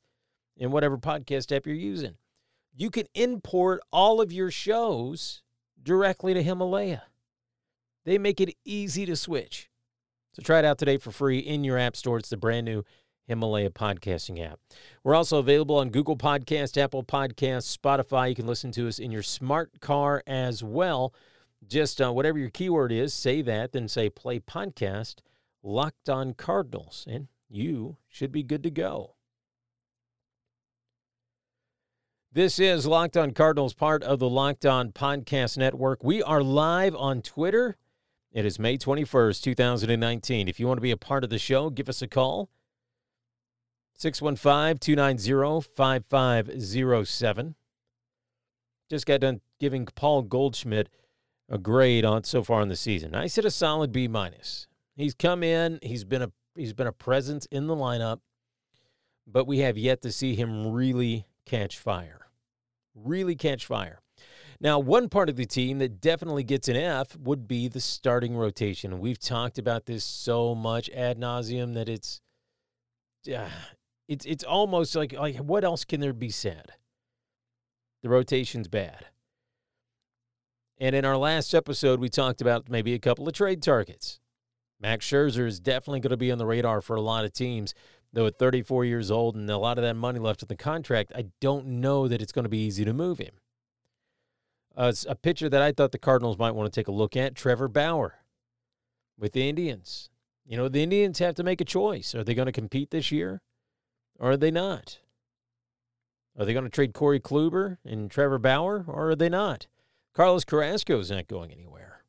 in 0.58 0.72
whatever 0.72 0.98
podcast 0.98 1.56
app 1.56 1.66
you're 1.66 1.76
using. 1.76 2.18
You 2.78 2.90
can 2.90 3.06
import 3.14 3.82
all 3.94 4.20
of 4.20 4.34
your 4.34 4.52
shows 4.52 5.42
directly 5.82 6.34
to 6.34 6.44
Himalaya. 6.44 7.04
They 8.04 8.18
make 8.18 8.42
it 8.42 8.54
easy 8.66 9.06
to 9.06 9.16
switch. 9.16 9.70
So 10.34 10.42
try 10.42 10.60
it 10.60 10.66
out 10.66 10.78
today 10.78 10.98
for 10.98 11.12
free 11.12 11.40
in 11.40 11.64
your 11.64 11.78
app 11.78 11.96
store. 11.96 12.18
It's 12.18 12.30
the 12.30 12.36
brand 12.36 12.66
new 12.66 12.84
Himalaya 13.28 13.70
podcasting 13.70 14.46
app. 14.46 14.60
We're 15.04 15.16
also 15.16 15.40
available 15.40 15.78
on 15.78 15.90
Google 15.90 16.18
Podcast, 16.18 16.78
Apple 16.78 17.04
Podcasts, 17.04 17.76
Spotify. 17.76 18.28
You 18.28 18.36
can 18.36 18.46
listen 18.46 18.72
to 18.74 18.90
us 18.90 19.00
in 19.00 19.10
your 19.10 19.24
smart 19.24 19.80
car 19.80 20.22
as 20.28 20.62
well. 20.62 21.14
Just 21.66 22.02
uh, 22.02 22.12
whatever 22.12 22.38
your 22.38 22.50
keyword 22.50 22.92
is, 22.92 23.14
say 23.14 23.42
that, 23.42 23.72
then 23.72 23.88
say 23.88 24.10
play 24.10 24.40
podcast 24.40 25.16
Locked 25.64 26.10
on 26.10 26.34
Cardinals, 26.34 27.08
and 27.10 27.28
you 27.50 27.98
should 28.08 28.32
be 28.32 28.44
good 28.44 28.62
to 28.64 28.70
go. 28.70 29.15
This 32.36 32.60
is 32.60 32.86
Locked 32.86 33.16
on 33.16 33.32
Cardinals, 33.32 33.74
part 33.74 34.04
of 34.04 34.20
the 34.20 34.28
Locked 34.28 34.66
on 34.66 34.92
Podcast 34.92 35.58
Network. 35.58 36.04
We 36.04 36.22
are 36.22 36.44
live 36.44 36.94
on 36.94 37.22
Twitter 37.22 37.78
it 38.36 38.46
is 38.46 38.60
May 38.60 38.78
21st, 38.78 39.42
2019. 39.42 40.50
If 40.50 40.60
you 40.60 40.68
want 40.68 40.76
to 40.76 40.82
be 40.82 40.92
a 40.92 40.98
part 40.98 41.24
of 41.24 41.30
the 41.30 41.40
show, 41.40 41.70
give 41.70 41.88
us 41.88 42.02
a 42.02 42.08
call. 42.10 42.50
615 43.94 44.80
290 44.80 45.70
5507. 45.74 47.56
Just 48.90 49.06
got 49.06 49.22
done 49.22 49.40
giving 49.58 49.86
Paul 49.86 50.24
Goldschmidt 50.24 50.90
a 51.48 51.58
grade 51.58 52.04
on 52.04 52.26
so 52.26 52.44
far 52.44 52.62
in 52.62 52.68
the 52.68 52.76
season. 52.76 53.16
I 53.16 53.28
said 53.28 53.46
a 53.46 53.52
solid 53.52 53.94
B 53.94 54.10
minus. 54.10 54.68
He's 54.98 55.14
come 55.14 55.42
in, 55.42 55.80
he's 55.82 56.04
been 56.04 56.22
a 56.22 56.34
he's 56.58 56.74
been 56.74 56.88
a 56.88 56.92
presence 56.92 57.46
in 57.46 57.68
the 57.68 57.76
lineup, 57.78 58.20
but 59.26 59.48
we 59.48 59.60
have 59.60 59.78
yet 59.78 60.02
to 60.02 60.12
see 60.12 60.36
him 60.36 60.74
really 60.74 61.26
catch 61.46 61.80
fire. 61.80 62.25
Really 62.96 63.36
catch 63.36 63.66
fire. 63.66 64.00
Now, 64.62 64.80
one 64.80 65.10
part 65.10 65.30
of 65.30 65.36
the 65.36 65.46
team 65.46 65.80
that 65.80 66.00
definitely 66.00 66.44
gets 66.44 66.68
an 66.70 66.78
F 66.78 67.18
would 67.18 67.48
be 67.48 67.68
the 67.68 67.82
starting 67.82 68.38
rotation. 68.38 69.00
We've 69.00 69.20
talked 69.20 69.58
about 69.58 69.86
this 69.86 70.06
so 70.06 70.56
much 70.56 70.90
ad 70.92 71.20
nauseum 71.20 71.74
that 71.74 71.90
it's 71.90 72.22
uh, 73.34 73.50
it's 74.08 74.26
it's 74.26 74.44
almost 74.44 74.96
like 74.96 75.14
like 75.14 75.38
what 75.38 75.64
else 75.64 75.84
can 75.84 76.00
there 76.00 76.14
be 76.14 76.30
said? 76.30 76.72
The 78.02 78.10
rotation's 78.10 78.68
bad. 78.68 79.08
And 80.78 80.96
in 80.96 81.06
our 81.06 81.18
last 81.18 81.54
episode, 81.54 82.00
we 82.00 82.10
talked 82.10 82.42
about 82.42 82.70
maybe 82.70 82.94
a 82.94 83.00
couple 83.00 83.28
of 83.28 83.34
trade 83.34 83.62
targets. 83.62 84.20
Max 84.80 85.06
Scherzer 85.06 85.48
is 85.48 85.60
definitely 85.60 86.02
going 86.02 86.12
to 86.12 86.18
be 86.18 86.32
on 86.32 86.38
the 86.38 86.46
radar 86.46 86.82
for 86.82 86.96
a 86.96 87.02
lot 87.02 87.24
of 87.26 87.32
teams. 87.34 87.74
Though 88.16 88.28
at 88.28 88.40
34 88.40 88.86
years 88.86 89.12
old 89.12 89.36
and 89.36 89.50
a 89.50 89.58
lot 89.58 89.78
of 89.78 89.84
that 89.84 89.96
money 89.96 90.20
left 90.20 90.42
in 90.42 90.48
the 90.48 90.56
contract, 90.56 91.12
I 91.14 91.26
don't 91.42 91.68
know 91.68 92.08
that 92.08 92.22
it's 92.22 92.32
going 92.32 92.44
to 92.44 92.50
be 92.50 92.60
easy 92.60 92.86
to 92.86 92.94
move 92.94 93.18
him. 93.18 93.34
Uh, 94.74 94.94
a 95.10 95.16
pitcher 95.16 95.50
that 95.50 95.62
I 95.62 95.74
thought 95.74 95.92
the 95.92 95.98
Cardinals 95.98 96.38
might 96.38 96.56
want 96.56 96.72
to 96.72 96.80
take 96.80 96.88
a 96.88 96.94
look 96.94 97.18
at, 97.18 97.36
Trevor 97.36 97.68
Bauer 97.68 98.20
with 99.20 99.34
the 99.34 99.50
Indians. 99.50 100.10
You 100.46 100.56
know, 100.56 100.70
the 100.70 100.82
Indians 100.82 101.20
have 101.20 101.36
to 101.36 101.44
make 101.44 101.60
a 101.60 101.66
choice. 101.66 102.16
Are 102.16 102.24
they 102.24 102.34
going 102.34 102.46
to 102.46 102.54
compete 102.54 102.90
this 102.90 103.12
year 103.12 103.42
or 104.18 104.32
are 104.32 104.38
they 104.38 104.52
not? 104.52 105.00
Are 106.40 106.46
they 106.46 106.54
going 106.54 106.64
to 106.64 106.72
trade 106.72 106.94
Corey 106.94 107.20
Kluber 107.20 107.80
and 107.84 108.10
Trevor 108.10 108.40
Bauer 108.40 108.86
or 108.88 109.10
are 109.10 109.16
they 109.18 109.30
not? 109.30 109.68
Carlos 110.14 110.46
Carrasco 110.46 111.00
is 111.00 111.12
not 111.12 111.28
going 111.28 111.52
anywhere. 111.52 112.06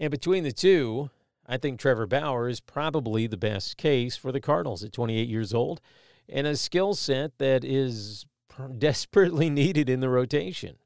And 0.00 0.10
between 0.10 0.42
the 0.42 0.50
two, 0.50 1.10
I 1.46 1.56
think 1.56 1.78
Trevor 1.78 2.06
Bauer 2.06 2.48
is 2.48 2.60
probably 2.60 3.26
the 3.26 3.36
best 3.36 3.76
case 3.76 4.16
for 4.16 4.32
the 4.32 4.40
Cardinals 4.40 4.84
at 4.84 4.92
28 4.92 5.28
years 5.28 5.52
old. 5.52 5.80
and 6.28 6.46
a 6.46 6.56
skill 6.56 6.94
set 6.94 7.38
that 7.38 7.64
is 7.64 8.26
desperately 8.78 9.50
needed 9.50 9.88
in 9.88 10.00
the 10.00 10.08
rotation. 10.08 10.76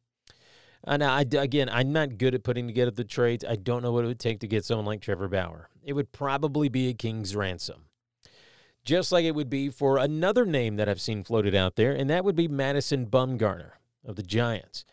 And 0.85 1.03
I, 1.03 1.23
again, 1.23 1.69
I'm 1.69 1.93
not 1.93 2.17
good 2.17 2.35
at 2.35 2.45
putting 2.45 2.67
together 2.69 2.93
the 2.93 3.05
trades. 3.05 3.45
I 3.47 3.57
don't 3.57 3.83
know 3.83 3.93
what 3.93 4.05
it 4.05 4.09
would 4.09 4.21
take 4.21 4.41
to 4.41 4.47
get 4.47 4.65
someone 4.65 4.87
like 4.87 5.01
Trevor 5.01 5.29
Bauer. 5.29 5.69
It 5.83 5.95
would 5.95 6.13
probably 6.13 6.69
be 6.69 6.89
a 6.89 6.95
king's 6.95 7.35
ransom, 7.35 7.87
just 8.85 9.11
like 9.11 9.25
it 9.25 9.35
would 9.35 9.51
be 9.51 9.69
for 9.69 9.99
another 9.99 10.47
name 10.47 10.77
that 10.77 10.89
I've 10.89 11.01
seen 11.01 11.25
floated 11.25 11.55
out 11.57 11.75
there, 11.75 11.93
and 11.93 12.09
that 12.09 12.25
would 12.25 12.37
be 12.37 12.47
Madison 12.47 13.07
Bumgarner 13.07 13.73
of 14.05 14.15
the 14.15 14.23
Giants. 14.23 14.85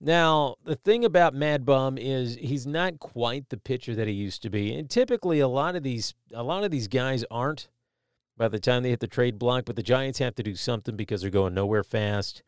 Now, 0.00 0.56
the 0.64 0.76
thing 0.76 1.04
about 1.04 1.34
Mad 1.34 1.64
Bum 1.64 1.96
is 1.96 2.36
he's 2.36 2.66
not 2.66 2.98
quite 2.98 3.48
the 3.48 3.56
pitcher 3.56 3.94
that 3.94 4.08
he 4.08 4.12
used 4.12 4.42
to 4.42 4.50
be, 4.50 4.74
and 4.74 4.90
typically 4.90 5.40
a 5.40 5.48
lot 5.48 5.76
of 5.76 5.82
these 5.82 6.14
a 6.32 6.42
lot 6.42 6.64
of 6.64 6.70
these 6.70 6.88
guys 6.88 7.24
aren't 7.30 7.68
by 8.36 8.48
the 8.48 8.58
time 8.58 8.82
they 8.82 8.90
hit 8.90 9.00
the 9.00 9.06
trade 9.06 9.38
block. 9.38 9.64
But 9.64 9.76
the 9.76 9.82
Giants 9.82 10.18
have 10.18 10.34
to 10.34 10.42
do 10.42 10.56
something 10.56 10.96
because 10.96 11.22
they're 11.22 11.30
going 11.30 11.54
nowhere 11.54 11.84
fast 11.84 12.42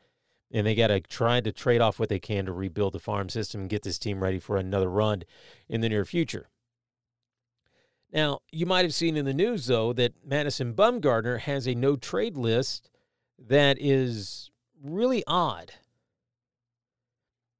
and 0.53 0.67
they 0.67 0.75
got 0.75 0.89
to 0.89 1.01
try 1.01 1.41
to 1.41 1.53
trade 1.53 1.81
off 1.81 1.99
what 1.99 2.09
they 2.09 2.19
can 2.19 2.47
to 2.47 2.53
rebuild 2.53 2.93
the 2.93 3.01
farm 3.01 3.29
system 3.29 3.63
and 3.63 3.71
get 3.71 3.83
this 3.83 3.99
team 3.99 4.23
ready 4.23 4.39
for 4.39 4.57
another 4.57 4.89
run 4.89 5.23
in 5.69 5.81
the 5.81 5.89
near 5.89 6.05
future. 6.05 6.49
Now, 8.13 8.41
you 8.53 8.67
might 8.67 8.85
have 8.85 8.95
seen 8.95 9.17
in 9.17 9.25
the 9.25 9.35
news, 9.35 9.67
though, 9.67 9.93
that 9.95 10.15
Madison 10.25 10.75
Bumgarner 10.75 11.41
has 11.41 11.67
a 11.67 11.75
no 11.75 11.97
trade 11.97 12.37
list 12.37 12.89
that 13.39 13.77
is 13.81 14.51
really 14.83 15.25
odd. 15.27 15.73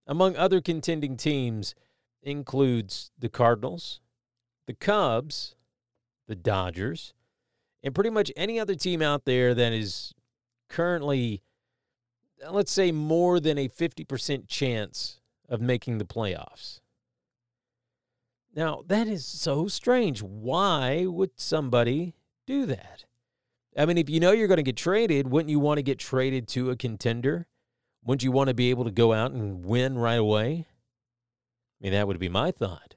Among 0.07 0.37
other 0.37 0.61
contending 0.61 1.17
teams 1.17 1.75
includes 2.23 3.11
the 3.19 3.29
Cardinals, 3.29 4.01
the 4.67 4.75
Cubs, 4.75 5.55
the 6.27 6.37
Dodgers, 6.37 7.13
and 7.83 7.95
pretty 7.95 8.11
much 8.11 8.33
any 8.37 8.59
other 8.59 8.75
team 8.75 9.03
out 9.03 9.25
there 9.25 9.55
that 9.55 9.73
is 9.73 10.15
currently 10.69 11.43
uh, 12.45 12.53
let's 12.53 12.73
say, 12.73 12.93
more 12.93 13.41
than 13.41 13.59
a 13.59 13.69
50% 13.69 14.49
chance 14.49 15.21
of 15.49 15.61
making 15.61 15.99
the 15.99 16.05
playoffs. 16.05 16.81
Now, 18.55 18.83
that 18.87 19.07
is 19.07 19.25
so 19.25 19.69
strange. 19.69 20.23
Why 20.23 21.07
would 21.07 21.31
somebody 21.37 22.15
do 22.47 22.67
that? 22.67 23.05
I 23.77 23.85
mean, 23.85 23.99
if 23.99 24.09
you 24.09 24.21
know 24.21 24.33
you're 24.33 24.49
going 24.49 24.57
to 24.57 24.63
get 24.63 24.77
traded, 24.77 25.31
wouldn't 25.31 25.51
you 25.51 25.61
want 25.61 25.79
to 25.79 25.83
get 25.83 25.99
traded 25.99 26.49
to 26.49 26.71
a 26.71 26.77
contender? 26.77 27.47
Wouldn't 28.07 28.23
you 28.23 28.31
want 28.31 28.49
to 28.49 28.55
be 28.55 28.71
able 28.71 28.85
to 28.85 28.93
go 28.93 29.13
out 29.13 29.33
and 29.33 29.65
win 29.65 29.99
right 29.99 30.19
away? 30.19 30.69
I 30.69 31.85
mean, 31.85 31.93
that 31.93 32.07
would 32.07 32.21
be 32.21 32.29
my 32.29 32.53
thought. 32.53 32.95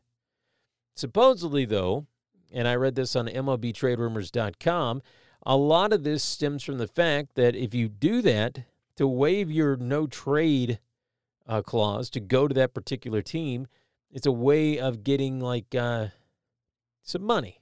Supposedly, 0.96 1.66
though, 1.66 2.06
and 2.54 2.68
I 2.68 2.76
read 2.76 2.94
this 2.94 3.16
on 3.16 3.28
MLBTradeRumors.com, 3.28 5.02
a 5.44 5.58
lot 5.58 5.94
of 5.94 6.04
this 6.04 6.24
stems 6.24 6.64
from 6.64 6.78
the 6.78 6.88
fact 6.88 7.34
that 7.36 7.56
if 7.56 7.74
you 7.74 7.90
do 7.90 8.22
that, 8.22 8.66
to 8.98 9.08
waive 9.08 9.50
your 9.50 9.78
no 9.78 10.06
trade 10.08 10.78
uh, 11.48 11.62
clause 11.62 12.10
to 12.10 12.20
go 12.20 12.50
to 12.50 12.54
that 12.54 12.74
particular 12.74 13.22
team, 13.22 13.66
it's 14.12 14.28
a 14.28 14.32
way 14.32 14.78
of 14.78 15.06
getting 15.06 15.40
like 15.40 15.74
uh, 15.74 16.08
some 17.02 17.24
money, 17.24 17.62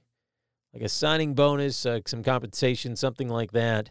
like 0.74 0.82
a 0.82 0.88
signing 0.88 1.34
bonus, 1.34 1.86
uh, 1.86 2.00
some 2.06 2.24
compensation, 2.24 2.96
something 2.96 3.28
like 3.28 3.52
that. 3.52 3.90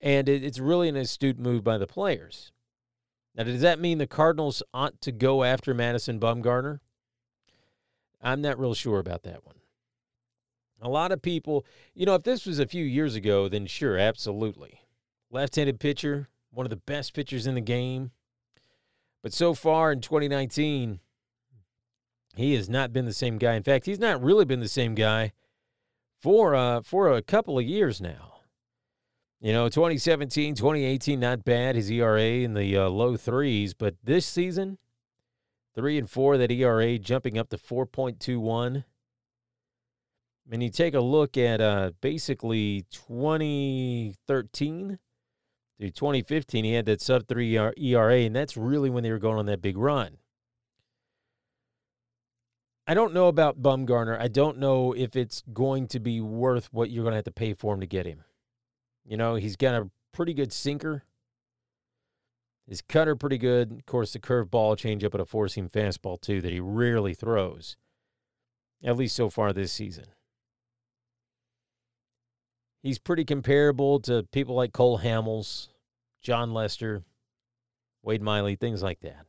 And 0.00 0.28
it, 0.28 0.42
it's 0.42 0.58
really 0.58 0.88
an 0.88 0.96
astute 0.96 1.38
move 1.38 1.62
by 1.62 1.78
the 1.78 1.86
players. 1.86 2.50
Now, 3.40 3.44
does 3.44 3.62
that 3.62 3.80
mean 3.80 3.96
the 3.96 4.06
Cardinals 4.06 4.62
ought 4.74 5.00
to 5.00 5.10
go 5.10 5.44
after 5.44 5.72
Madison 5.72 6.20
Bumgarner? 6.20 6.80
I'm 8.20 8.42
not 8.42 8.60
real 8.60 8.74
sure 8.74 8.98
about 8.98 9.22
that 9.22 9.46
one. 9.46 9.54
A 10.82 10.90
lot 10.90 11.10
of 11.10 11.22
people, 11.22 11.64
you 11.94 12.04
know, 12.04 12.14
if 12.14 12.22
this 12.22 12.44
was 12.44 12.58
a 12.58 12.66
few 12.66 12.84
years 12.84 13.14
ago, 13.14 13.48
then 13.48 13.64
sure, 13.64 13.96
absolutely. 13.96 14.82
Left 15.30 15.56
handed 15.56 15.80
pitcher, 15.80 16.28
one 16.50 16.66
of 16.66 16.70
the 16.70 16.76
best 16.76 17.14
pitchers 17.14 17.46
in 17.46 17.54
the 17.54 17.62
game. 17.62 18.10
But 19.22 19.32
so 19.32 19.54
far 19.54 19.90
in 19.90 20.02
2019, 20.02 21.00
he 22.36 22.52
has 22.52 22.68
not 22.68 22.92
been 22.92 23.06
the 23.06 23.14
same 23.14 23.38
guy. 23.38 23.54
In 23.54 23.62
fact, 23.62 23.86
he's 23.86 23.98
not 23.98 24.22
really 24.22 24.44
been 24.44 24.60
the 24.60 24.68
same 24.68 24.94
guy 24.94 25.32
for 26.20 26.54
uh, 26.54 26.82
for 26.82 27.10
a 27.10 27.22
couple 27.22 27.58
of 27.58 27.64
years 27.64 28.02
now. 28.02 28.29
You 29.40 29.52
know, 29.52 29.68
2017, 29.68 30.54
2018, 30.54 31.18
not 31.18 31.44
bad. 31.44 31.74
His 31.74 31.90
ERA 31.90 32.20
in 32.20 32.54
the 32.54 32.76
uh, 32.76 32.88
low 32.88 33.16
threes, 33.16 33.72
but 33.72 33.94
this 34.04 34.26
season, 34.26 34.78
three 35.74 35.96
and 35.96 36.10
four, 36.10 36.36
that 36.36 36.50
ERA 36.50 36.98
jumping 36.98 37.38
up 37.38 37.48
to 37.48 37.56
4.21. 37.56 38.84
And 40.52 40.62
you 40.62 40.68
take 40.68 40.94
a 40.94 41.00
look 41.00 41.38
at 41.38 41.60
uh, 41.60 41.92
basically 42.00 42.84
2013 42.90 44.98
through 45.80 45.90
2015, 45.90 46.64
he 46.64 46.74
had 46.74 46.84
that 46.84 47.00
sub 47.00 47.26
three 47.26 47.56
ERA, 47.56 48.16
and 48.16 48.36
that's 48.36 48.54
really 48.54 48.90
when 48.90 49.02
they 49.02 49.10
were 49.10 49.18
going 49.18 49.38
on 49.38 49.46
that 49.46 49.62
big 49.62 49.78
run. 49.78 50.18
I 52.86 52.92
don't 52.92 53.14
know 53.14 53.28
about 53.28 53.62
Bumgarner. 53.62 54.20
I 54.20 54.28
don't 54.28 54.58
know 54.58 54.92
if 54.92 55.16
it's 55.16 55.42
going 55.54 55.88
to 55.88 55.98
be 55.98 56.20
worth 56.20 56.68
what 56.70 56.90
you're 56.90 57.04
going 57.04 57.12
to 57.12 57.16
have 57.16 57.24
to 57.24 57.30
pay 57.30 57.54
for 57.54 57.72
him 57.72 57.80
to 57.80 57.86
get 57.86 58.04
him. 58.04 58.24
You 59.04 59.16
know, 59.16 59.34
he's 59.34 59.56
got 59.56 59.74
a 59.74 59.90
pretty 60.12 60.34
good 60.34 60.52
sinker. 60.52 61.04
His 62.66 62.82
cutter 62.82 63.16
pretty 63.16 63.38
good. 63.38 63.72
Of 63.72 63.86
course, 63.86 64.12
the 64.12 64.20
curveball, 64.20 64.76
changeup, 64.76 65.12
and 65.12 65.20
a 65.20 65.24
four 65.24 65.48
seam 65.48 65.68
fastball 65.68 66.20
too 66.20 66.40
that 66.40 66.52
he 66.52 66.60
rarely 66.60 67.14
throws, 67.14 67.76
at 68.82 68.96
least 68.96 69.16
so 69.16 69.28
far 69.28 69.52
this 69.52 69.72
season. 69.72 70.06
He's 72.82 72.98
pretty 72.98 73.24
comparable 73.24 74.00
to 74.00 74.22
people 74.32 74.54
like 74.54 74.72
Cole 74.72 75.00
Hamels, 75.00 75.68
Jon 76.22 76.54
Lester, 76.54 77.02
Wade 78.02 78.22
Miley, 78.22 78.56
things 78.56 78.82
like 78.82 79.00
that. 79.00 79.26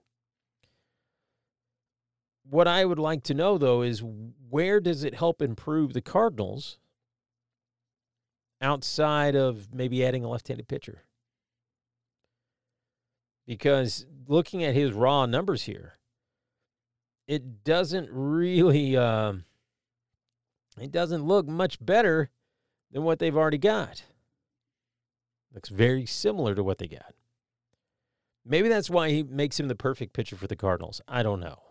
What 2.44 2.68
I 2.68 2.86
would 2.86 3.00
like 3.00 3.24
to 3.24 3.34
know, 3.34 3.58
though, 3.58 3.82
is 3.82 4.04
where 4.50 4.80
does 4.80 5.04
it 5.04 5.16
help 5.16 5.42
improve 5.42 5.94
the 5.94 6.02
Cardinals 6.02 6.80
outside 8.62 9.36
of 9.36 9.74
maybe 9.74 10.06
adding 10.06 10.24
a 10.24 10.30
left 10.30 10.48
handed 10.48 10.68
pitcher? 10.68 11.04
Because 13.46 14.06
looking 14.28 14.64
at 14.64 14.76
his 14.76 14.94
raw 14.94 15.26
numbers 15.26 15.64
here, 15.64 15.98
it 17.28 17.64
doesn't 17.64 18.10
really, 18.12 18.96
uh, 18.96 19.34
it 20.80 20.92
doesn't 20.92 21.26
look 21.26 21.48
much 21.48 21.84
better 21.84 22.30
than 22.92 23.04
what 23.04 23.20
they've 23.20 23.36
already 23.36 23.58
got. 23.58 24.04
Looks 25.54 25.70
very 25.70 26.06
similar 26.06 26.56
to 26.56 26.64
what 26.64 26.78
they 26.78 26.88
got. 26.88 27.14
Maybe 28.46 28.70
that's 28.70 28.90
why 28.90 29.10
he 29.10 29.24
makes 29.24 29.60
him 29.60 29.68
the 29.68 29.76
perfect 29.76 30.14
pitcher 30.14 30.36
for 30.36 30.48
the 30.48 30.56
Cardinals. 30.56 31.02
I 31.08 31.24
don't 31.24 31.40
know. 31.40 31.71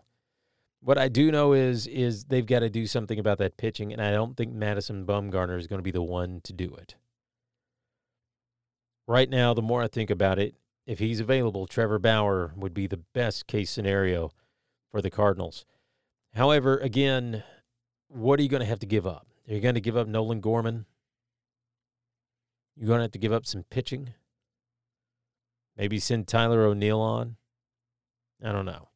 What 0.83 0.97
I 0.97 1.09
do 1.09 1.31
know 1.31 1.53
is 1.53 1.85
is 1.85 2.25
they've 2.25 2.45
got 2.45 2.59
to 2.59 2.69
do 2.69 2.87
something 2.87 3.19
about 3.19 3.37
that 3.37 3.55
pitching, 3.55 3.93
and 3.93 4.01
I 4.01 4.11
don't 4.11 4.35
think 4.35 4.51
Madison 4.51 5.05
Bumgarner 5.05 5.57
is 5.57 5.67
going 5.67 5.79
to 5.79 5.83
be 5.83 5.91
the 5.91 6.01
one 6.01 6.41
to 6.43 6.53
do 6.53 6.73
it. 6.75 6.95
Right 9.07 9.29
now, 9.29 9.53
the 9.53 9.61
more 9.61 9.83
I 9.83 9.87
think 9.87 10.09
about 10.09 10.39
it, 10.39 10.55
if 10.87 10.99
he's 10.99 11.19
available, 11.19 11.67
Trevor 11.67 11.99
Bauer 11.99 12.53
would 12.55 12.73
be 12.73 12.87
the 12.87 12.97
best 13.13 13.45
case 13.45 13.69
scenario 13.69 14.31
for 14.89 15.01
the 15.01 15.11
Cardinals. 15.11 15.65
However, 16.33 16.77
again, 16.77 17.43
what 18.07 18.39
are 18.39 18.43
you 18.43 18.49
going 18.49 18.61
to 18.61 18.67
have 18.67 18.79
to 18.79 18.85
give 18.87 19.05
up? 19.05 19.27
Are 19.47 19.53
you 19.53 19.61
going 19.61 19.75
to 19.75 19.81
give 19.81 19.97
up 19.97 20.07
Nolan 20.07 20.39
Gorman? 20.39 20.85
You're 22.75 22.87
going 22.87 22.99
to 22.99 23.03
have 23.03 23.11
to 23.11 23.19
give 23.19 23.33
up 23.33 23.45
some 23.45 23.63
pitching. 23.69 24.13
Maybe 25.77 25.99
send 25.99 26.27
Tyler 26.27 26.63
O'Neill 26.65 26.99
on. 26.99 27.35
I 28.43 28.51
don't 28.51 28.65
know. 28.65 28.89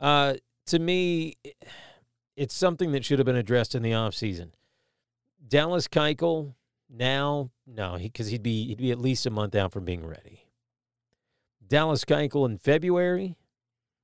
Uh, 0.00 0.34
to 0.70 0.78
me, 0.78 1.36
it's 2.36 2.54
something 2.54 2.92
that 2.92 3.04
should 3.04 3.18
have 3.18 3.26
been 3.26 3.36
addressed 3.36 3.74
in 3.74 3.82
the 3.82 3.90
offseason. 3.90 4.50
Dallas 5.46 5.88
Keuchel 5.88 6.54
now, 6.88 7.50
no, 7.66 7.98
because 8.00 8.28
he, 8.28 8.34
would 8.34 8.42
be 8.42 8.68
he'd 8.68 8.78
be 8.78 8.92
at 8.92 9.00
least 9.00 9.26
a 9.26 9.30
month 9.30 9.54
out 9.54 9.72
from 9.72 9.84
being 9.84 10.06
ready. 10.06 10.46
Dallas 11.66 12.04
Keuchel 12.04 12.46
in 12.46 12.56
February, 12.56 13.36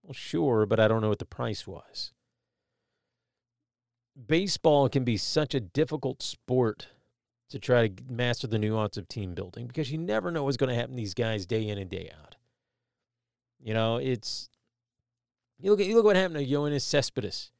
well, 0.02 0.12
sure, 0.12 0.66
but 0.66 0.80
I 0.80 0.88
don't 0.88 1.00
know 1.00 1.08
what 1.08 1.20
the 1.20 1.24
price 1.24 1.66
was. 1.66 2.12
Baseball 4.26 4.88
can 4.88 5.04
be 5.04 5.16
such 5.16 5.54
a 5.54 5.60
difficult 5.60 6.22
sport 6.22 6.88
to 7.48 7.60
try 7.60 7.86
to 7.86 8.02
master 8.08 8.48
the 8.48 8.58
nuance 8.58 8.96
of 8.96 9.06
team 9.06 9.34
building 9.34 9.68
because 9.68 9.92
you 9.92 9.98
never 9.98 10.32
know 10.32 10.42
what's 10.42 10.56
going 10.56 10.70
to 10.70 10.74
happen 10.74 10.92
to 10.92 10.96
these 10.96 11.14
guys 11.14 11.46
day 11.46 11.68
in 11.68 11.78
and 11.78 11.90
day 11.90 12.10
out. 12.22 12.34
You 13.62 13.74
know, 13.74 13.98
it's 13.98 14.48
you 15.58 15.70
look 15.70 15.80
at 15.80 15.86
you 15.86 15.94
look 15.94 16.04
what 16.04 16.16
happened 16.16 16.38
to 16.38 16.46
Yoenis 16.46 16.82
Cespedes, 16.82 17.50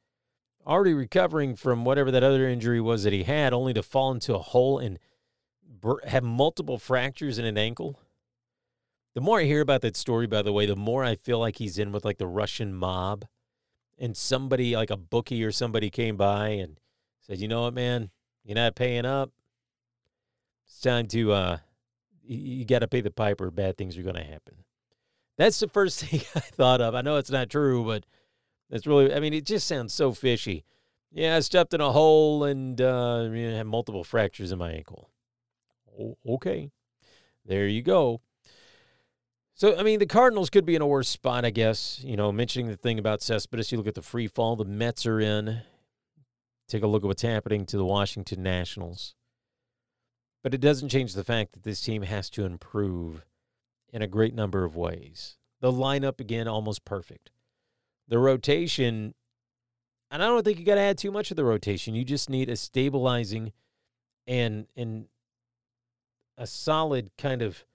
already 0.65 0.93
recovering 0.93 1.55
from 1.55 1.85
whatever 1.85 2.11
that 2.11 2.23
other 2.23 2.47
injury 2.47 2.81
was 2.81 3.03
that 3.03 3.13
he 3.13 3.23
had, 3.23 3.53
only 3.53 3.73
to 3.73 3.83
fall 3.83 4.11
into 4.11 4.35
a 4.35 4.39
hole 4.39 4.79
and 4.79 4.99
have 6.07 6.23
multiple 6.23 6.77
fractures 6.77 7.37
in 7.37 7.45
an 7.45 7.57
ankle. 7.57 7.99
The 9.13 9.21
more 9.21 9.39
I 9.39 9.45
hear 9.45 9.61
about 9.61 9.81
that 9.81 9.95
story, 9.95 10.27
by 10.27 10.43
the 10.43 10.53
way, 10.53 10.65
the 10.65 10.75
more 10.75 11.03
I 11.03 11.15
feel 11.15 11.39
like 11.39 11.57
he's 11.57 11.79
in 11.79 11.91
with 11.91 12.05
like 12.05 12.17
the 12.19 12.27
Russian 12.27 12.73
mob, 12.73 13.25
and 13.97 14.15
somebody 14.15 14.75
like 14.75 14.91
a 14.91 14.97
bookie 14.97 15.43
or 15.43 15.51
somebody 15.51 15.89
came 15.89 16.17
by 16.17 16.49
and 16.49 16.79
said, 17.19 17.39
"You 17.39 17.47
know 17.47 17.63
what, 17.63 17.73
man, 17.73 18.11
you're 18.43 18.55
not 18.55 18.75
paying 18.75 19.05
up 19.05 19.31
it's 20.67 20.81
time 20.81 21.07
to 21.07 21.31
uh, 21.31 21.57
you 22.23 22.65
got 22.65 22.79
to 22.79 22.87
pay 22.87 23.01
the 23.01 23.11
piper. 23.11 23.49
Bad 23.49 23.77
things 23.77 23.97
are 23.97 24.03
going 24.03 24.15
to 24.15 24.23
happen. 24.23 24.63
That's 25.37 25.59
the 25.59 25.67
first 25.67 26.03
thing 26.03 26.21
I 26.35 26.39
thought 26.39 26.81
of. 26.81 26.95
I 26.95 27.01
know 27.01 27.17
it's 27.17 27.31
not 27.31 27.49
true, 27.49 27.83
but 27.83 28.05
that's 28.69 28.87
really. 28.87 29.13
I 29.13 29.19
mean, 29.19 29.33
it 29.33 29.45
just 29.45 29.67
sounds 29.67 29.93
so 29.93 30.11
fishy. 30.11 30.65
Yeah, 31.11 31.37
I 31.37 31.39
stepped 31.39 31.73
in 31.73 31.81
a 31.81 31.91
hole 31.91 32.43
and 32.43 32.79
uh, 32.81 33.29
you 33.31 33.49
know, 33.49 33.57
had 33.57 33.67
multiple 33.67 34.03
fractures 34.03 34.51
in 34.51 34.59
my 34.59 34.71
ankle. 34.71 35.09
Okay, 36.27 36.69
there 37.45 37.67
you 37.67 37.81
go. 37.81 38.21
So, 39.55 39.75
I 39.75 39.81
mean, 39.81 39.97
the 39.97 40.05
Cardinals 40.05 40.51
could 40.51 40.65
be 40.65 40.75
in 40.75 40.83
a 40.83 40.87
worse 40.87 41.09
spot, 41.09 41.43
I 41.43 41.49
guess. 41.49 41.99
You 42.03 42.15
know, 42.15 42.31
mentioning 42.31 42.67
the 42.67 42.77
thing 42.77 42.99
about 42.99 43.23
Cespedes, 43.23 43.71
you 43.71 43.79
look 43.79 43.87
at 43.87 43.95
the 43.95 44.03
free 44.03 44.27
fall, 44.27 44.55
the 44.55 44.65
Mets 44.65 45.07
are 45.07 45.19
in. 45.19 45.61
Take 46.67 46.83
a 46.83 46.87
look 46.87 47.03
at 47.03 47.07
what's 47.07 47.23
happening 47.23 47.65
to 47.67 47.77
the 47.77 47.85
Washington 47.85 48.43
Nationals. 48.43 49.15
But 50.43 50.53
it 50.53 50.61
doesn't 50.61 50.89
change 50.89 51.13
the 51.13 51.23
fact 51.23 51.53
that 51.53 51.63
this 51.63 51.81
team 51.81 52.03
has 52.03 52.29
to 52.31 52.45
improve 52.45 53.25
in 53.97 54.03
a 54.03 54.07
great 54.07 54.35
number 54.35 54.63
of 54.63 54.75
ways. 54.75 55.37
The 55.59 55.71
lineup, 55.71 56.19
again, 56.19 56.47
almost 56.47 56.85
perfect. 56.85 57.31
The 58.07 58.19
rotation, 58.19 59.15
and 60.11 60.21
I 60.21 60.27
don't 60.27 60.45
think 60.45 60.59
you 60.59 60.65
got 60.65 60.75
to 60.75 60.81
add 60.81 60.99
too 60.99 61.09
much 61.09 61.31
of 61.31 61.35
the 61.35 61.43
rotation. 61.43 61.95
You 61.95 62.05
just 62.05 62.29
need 62.29 62.47
a 62.47 62.55
stabilizing 62.55 63.53
and, 64.27 64.67
and 64.75 65.07
a 66.37 66.45
solid 66.45 67.09
kind 67.17 67.41
of 67.41 67.65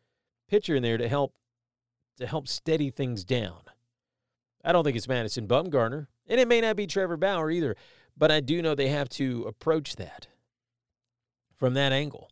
pitcher 0.49 0.77
in 0.77 0.85
there 0.85 0.97
to 0.97 1.09
help 1.09 1.35
to 2.19 2.27
help 2.29 2.47
steady 2.47 2.91
things 2.91 3.25
down. 3.25 3.63
I 4.65 4.71
don't 4.71 4.85
think 4.85 4.97
it's 4.97 5.09
Madison 5.09 5.49
Bumgarner, 5.49 6.07
and 6.29 6.39
it 6.39 6.47
may 6.47 6.61
not 6.61 6.77
be 6.77 6.87
Trevor 6.87 7.17
Bauer 7.17 7.51
either, 7.51 7.75
but 8.17 8.31
I 8.31 8.39
do 8.39 8.63
know 8.63 8.77
they 8.77 8.91
have 8.91 9.09
to 9.11 9.43
approach 9.49 9.97
that 9.97 10.29
from 11.57 11.75
that 11.75 11.91
angle. 11.91 12.31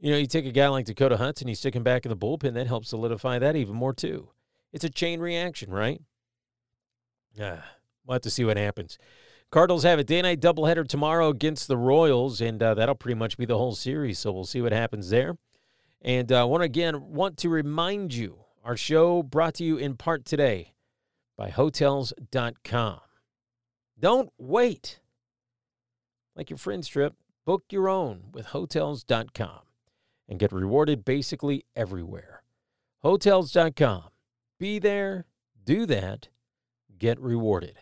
You 0.00 0.12
know, 0.12 0.16
you 0.16 0.26
take 0.26 0.46
a 0.46 0.50
guy 0.50 0.66
like 0.68 0.86
Dakota 0.86 1.18
Hudson, 1.18 1.46
you 1.46 1.54
stick 1.54 1.76
him 1.76 1.82
back 1.82 2.06
in 2.06 2.10
the 2.10 2.16
bullpen, 2.16 2.54
that 2.54 2.66
helps 2.66 2.88
solidify 2.88 3.38
that 3.38 3.54
even 3.54 3.74
more 3.74 3.92
too. 3.92 4.30
It's 4.72 4.84
a 4.84 4.88
chain 4.88 5.20
reaction, 5.20 5.70
right? 5.70 6.00
Yeah, 7.34 7.60
we'll 8.06 8.14
have 8.14 8.22
to 8.22 8.30
see 8.30 8.44
what 8.44 8.56
happens. 8.56 8.96
Cardinals 9.50 9.82
have 9.82 9.98
a 9.98 10.04
day 10.04 10.22
night 10.22 10.40
doubleheader 10.40 10.88
tomorrow 10.88 11.28
against 11.28 11.68
the 11.68 11.76
Royals, 11.76 12.40
and 12.40 12.62
uh, 12.62 12.74
that'll 12.74 12.94
pretty 12.94 13.18
much 13.18 13.36
be 13.36 13.44
the 13.44 13.58
whole 13.58 13.74
series. 13.74 14.18
So 14.18 14.32
we'll 14.32 14.44
see 14.44 14.62
what 14.62 14.72
happens 14.72 15.10
there. 15.10 15.36
And 16.00 16.32
I 16.32 16.40
uh, 16.40 16.46
want 16.46 16.62
again 16.62 17.12
want 17.12 17.36
to 17.38 17.50
remind 17.50 18.14
you 18.14 18.44
our 18.64 18.76
show 18.76 19.22
brought 19.22 19.54
to 19.54 19.64
you 19.64 19.76
in 19.76 19.96
part 19.96 20.24
today 20.24 20.72
by 21.36 21.50
Hotels.com. 21.50 23.00
Don't 23.98 24.30
wait. 24.38 25.00
Like 26.34 26.48
your 26.48 26.56
friend's 26.56 26.88
trip, 26.88 27.16
book 27.44 27.64
your 27.70 27.88
own 27.88 28.28
with 28.32 28.46
Hotels.com 28.46 29.69
and 30.30 30.38
get 30.38 30.52
rewarded 30.52 31.04
basically 31.04 31.64
everywhere. 31.76 32.42
Hotels.com. 33.02 34.04
Be 34.58 34.78
there, 34.78 35.26
do 35.62 35.84
that, 35.86 36.28
get 36.98 37.20
rewarded. 37.20 37.80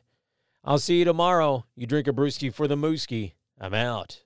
I'll 0.64 0.78
see 0.78 0.98
you 1.00 1.04
tomorrow. 1.04 1.66
You 1.76 1.86
drink 1.86 2.08
a 2.08 2.12
brewski 2.12 2.52
for 2.52 2.66
the 2.66 2.76
mooski. 2.76 3.34
I'm 3.60 3.74
out. 3.74 4.22